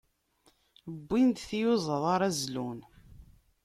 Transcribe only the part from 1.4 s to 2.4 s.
tiyuẓaḍ ara